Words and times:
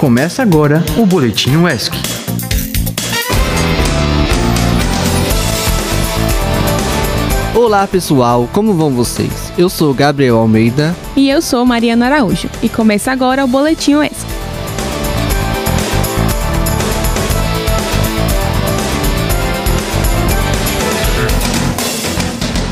Começa 0.00 0.40
agora 0.40 0.82
o 0.96 1.04
Boletim 1.04 1.56
UESC. 1.56 1.92
Olá 7.54 7.86
pessoal, 7.86 8.48
como 8.50 8.72
vão 8.72 8.92
vocês? 8.92 9.52
Eu 9.58 9.68
sou 9.68 9.92
Gabriel 9.92 10.38
Almeida 10.38 10.96
E 11.14 11.28
eu 11.28 11.42
sou 11.42 11.66
Mariana 11.66 12.06
Araújo. 12.06 12.48
E 12.62 12.68
começa 12.70 13.12
agora 13.12 13.44
o 13.44 13.46
Boletim 13.46 13.96
UESC. 13.96 14.26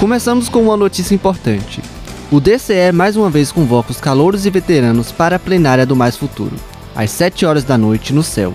Começamos 0.00 0.48
com 0.48 0.62
uma 0.62 0.79
notícia 0.79 1.14
importante. 1.14 1.82
O 2.32 2.40
DCE 2.40 2.90
mais 2.90 3.16
uma 3.16 3.29
vez 3.29 3.52
convoca 3.52 3.90
os 3.90 4.00
calouros 4.00 4.46
e 4.46 4.50
veteranos 4.50 5.12
para 5.12 5.36
a 5.36 5.38
plenária 5.38 5.84
do 5.84 5.95
Mais 5.95 6.16
Futuro, 6.16 6.56
às 6.98 7.12
7 7.12 7.46
horas 7.46 7.62
da 7.62 7.79
noite 7.79 8.12
no 8.12 8.25
céu. 8.25 8.52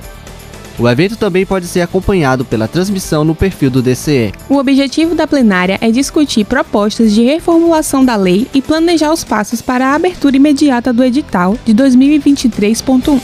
O 0.77 0.89
evento 0.89 1.15
também 1.15 1.45
pode 1.45 1.65
ser 1.65 1.79
acompanhado 1.79 2.43
pela 2.43 2.67
transmissão 2.67 3.23
no 3.23 3.33
perfil 3.33 3.69
do 3.69 3.81
DCE. 3.81 4.33
O 4.49 4.57
objetivo 4.57 5.15
da 5.15 5.25
plenária 5.25 5.77
é 5.79 5.89
discutir 5.89 6.43
propostas 6.43 7.13
de 7.13 7.23
reformulação 7.23 8.03
da 8.03 8.17
lei 8.17 8.47
e 8.53 8.61
planejar 8.61 9.13
os 9.13 9.23
passos 9.23 9.61
para 9.61 9.87
a 9.87 9.95
abertura 9.95 10.35
imediata 10.35 10.91
do 10.91 11.05
edital 11.05 11.57
de 11.63 11.73
2023.1. 11.73 13.21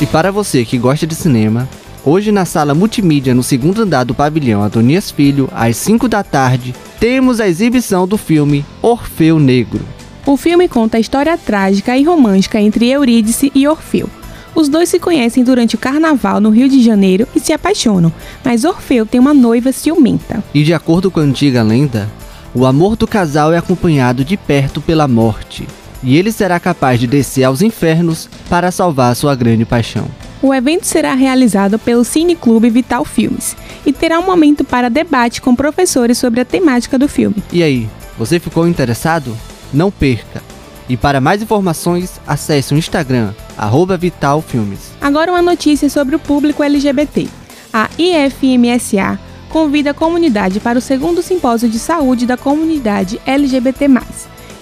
E 0.00 0.06
para 0.06 0.30
você 0.30 0.64
que 0.64 0.78
gosta 0.78 1.06
de 1.06 1.14
cinema, 1.14 1.68
hoje 2.04 2.32
na 2.32 2.44
sala 2.44 2.74
multimídia 2.74 3.34
no 3.34 3.42
segundo 3.42 3.82
andar 3.82 4.04
do 4.04 4.14
pavilhão 4.14 4.62
Antonias 4.62 5.10
Filho, 5.10 5.48
às 5.54 5.76
5 5.76 6.08
da 6.08 6.22
tarde, 6.22 6.74
temos 6.98 7.40
a 7.40 7.48
exibição 7.48 8.06
do 8.06 8.16
filme 8.16 8.64
Orfeu 8.80 9.38
Negro. 9.38 9.80
O 10.26 10.36
filme 10.36 10.68
conta 10.68 10.96
a 10.96 11.00
história 11.00 11.36
trágica 11.36 11.96
e 11.96 12.04
romântica 12.04 12.60
entre 12.60 12.88
Eurídice 12.88 13.50
e 13.54 13.66
Orfeu. 13.66 14.08
Os 14.54 14.68
dois 14.68 14.88
se 14.88 14.98
conhecem 14.98 15.42
durante 15.42 15.74
o 15.74 15.78
carnaval 15.78 16.38
no 16.38 16.50
Rio 16.50 16.68
de 16.68 16.82
Janeiro 16.82 17.26
e 17.34 17.40
se 17.40 17.52
apaixonam, 17.52 18.12
mas 18.44 18.64
Orfeu 18.64 19.06
tem 19.06 19.18
uma 19.18 19.32
noiva 19.32 19.72
ciumenta. 19.72 20.44
E 20.52 20.62
de 20.62 20.74
acordo 20.74 21.10
com 21.10 21.20
a 21.20 21.22
antiga 21.22 21.62
lenda, 21.62 22.08
o 22.54 22.66
amor 22.66 22.96
do 22.96 23.06
casal 23.06 23.52
é 23.52 23.58
acompanhado 23.58 24.24
de 24.24 24.36
perto 24.36 24.80
pela 24.80 25.08
morte, 25.08 25.66
e 26.02 26.16
ele 26.16 26.30
será 26.30 26.60
capaz 26.60 27.00
de 27.00 27.06
descer 27.06 27.44
aos 27.44 27.62
infernos 27.62 28.28
para 28.50 28.70
salvar 28.70 29.16
sua 29.16 29.34
grande 29.34 29.64
paixão. 29.64 30.06
O 30.42 30.52
evento 30.52 30.88
será 30.88 31.14
realizado 31.14 31.78
pelo 31.78 32.02
Cine 32.02 32.34
Clube 32.34 32.68
Vital 32.68 33.04
Filmes 33.04 33.56
e 33.86 33.92
terá 33.92 34.18
um 34.18 34.26
momento 34.26 34.64
para 34.64 34.90
debate 34.90 35.40
com 35.40 35.54
professores 35.54 36.18
sobre 36.18 36.40
a 36.40 36.44
temática 36.44 36.98
do 36.98 37.08
filme. 37.08 37.36
E 37.52 37.62
aí, 37.62 37.88
você 38.18 38.40
ficou 38.40 38.66
interessado? 38.66 39.38
Não 39.72 39.88
perca! 39.88 40.42
E 40.88 40.96
para 40.96 41.20
mais 41.20 41.40
informações, 41.40 42.20
acesse 42.26 42.74
o 42.74 42.76
Instagram, 42.76 43.32
arroba 43.56 43.96
Vital 43.96 44.42
Filmes. 44.42 44.90
Agora 45.00 45.30
uma 45.30 45.40
notícia 45.40 45.88
sobre 45.88 46.16
o 46.16 46.18
público 46.18 46.60
LGBT. 46.60 47.28
A 47.72 47.88
IFMSA 47.96 49.20
convida 49.48 49.92
a 49.92 49.94
comunidade 49.94 50.58
para 50.58 50.78
o 50.78 50.82
segundo 50.82 51.22
simpósio 51.22 51.68
de 51.68 51.78
saúde 51.78 52.26
da 52.26 52.36
comunidade 52.36 53.20
LGBT+, 53.24 53.88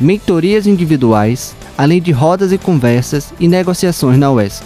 mentorias 0.00 0.66
individuais, 0.66 1.54
além 1.78 2.02
de 2.02 2.10
rodas 2.10 2.50
e 2.50 2.58
conversas 2.58 3.32
e 3.38 3.46
negociações 3.46 4.18
na 4.18 4.32
UESC. 4.32 4.64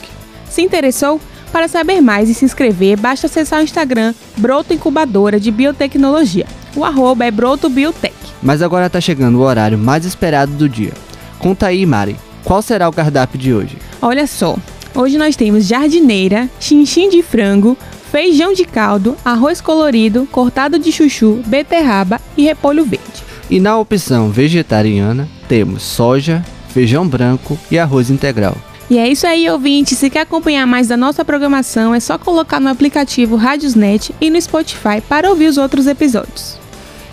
Se 0.49 0.63
interessou? 0.63 1.21
Para 1.53 1.69
saber 1.69 2.01
mais 2.01 2.29
e 2.29 2.35
se 2.35 2.45
inscrever, 2.45 2.99
basta 2.99 3.27
acessar 3.27 3.61
o 3.61 3.65
Instagram 3.65 4.15
Broto 4.37 4.73
Incubadora 4.73 5.39
de 5.39 5.51
Biotecnologia. 5.51 6.47
O 6.77 6.85
arroba 6.85 7.25
é 7.25 7.31
Broto 7.31 7.71
Biotech. 7.71 8.15
Mas 8.43 8.61
agora 8.61 8.91
tá 8.91 9.01
chegando 9.01 9.39
o 9.39 9.43
horário 9.43 9.79
mais 9.79 10.05
esperado 10.05 10.53
do 10.53 10.69
dia. 10.69 10.93
Conta 11.39 11.69
aí, 11.69 11.87
Mari, 11.87 12.17
qual 12.45 12.61
será 12.61 12.87
o 12.87 12.93
cardápio 12.93 13.39
de 13.39 13.55
hoje? 13.55 13.79
Olha 14.01 14.27
só, 14.27 14.57
hoje 14.95 15.17
nós 15.17 15.35
temos 15.35 15.67
jardineira, 15.67 16.51
chinchim 16.61 17.09
de 17.09 17.23
frango, 17.23 17.79
feijão 18.13 18.53
de 18.53 18.65
caldo, 18.65 19.17
arroz 19.25 19.61
colorido, 19.61 20.29
cortado 20.31 20.79
de 20.79 20.93
chuchu, 20.93 21.43
beterraba 21.47 22.21
e 22.37 22.45
repolho 22.45 22.85
verde. 22.85 23.25
E 23.51 23.59
na 23.59 23.79
opção 23.79 24.29
vegetariana, 24.31 25.29
temos 25.49 25.83
soja, 25.83 26.45
feijão 26.69 27.09
branco 27.09 27.59
e 27.71 27.79
arroz 27.79 28.11
integral. 28.11 28.57
E 28.89 28.99
é 28.99 29.09
isso 29.09 29.27
aí, 29.27 29.49
ouvinte. 29.49 29.95
Se 29.95 30.09
quer 30.11 30.21
acompanhar 30.21 30.67
mais 30.67 30.89
da 30.89 30.97
nossa 30.97 31.25
programação, 31.25 31.95
é 31.95 32.01
só 32.01 32.19
colocar 32.19 32.61
no 32.61 32.69
aplicativo 32.69 33.35
Radiosnet 33.35 34.15
e 34.21 34.31
no 34.31 34.41
Spotify 34.41 35.01
para 35.09 35.29
ouvir 35.31 35.49
os 35.49 35.57
outros 35.57 35.87
episódios. 35.87 36.66